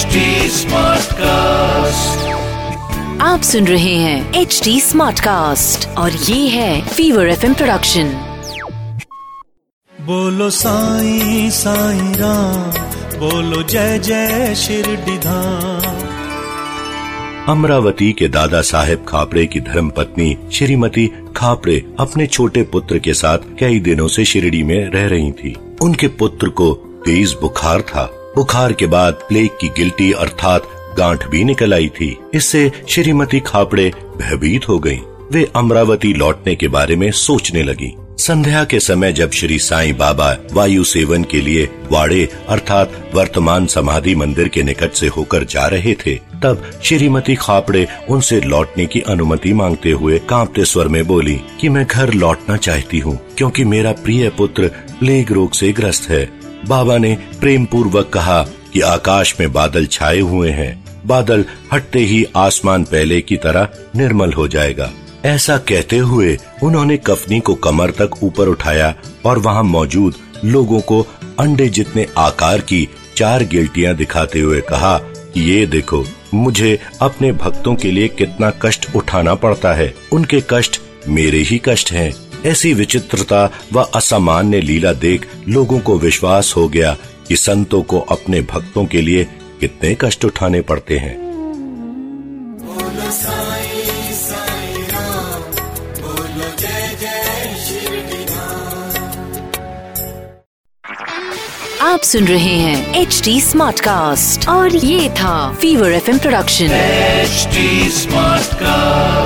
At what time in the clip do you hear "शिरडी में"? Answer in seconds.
24.24-24.90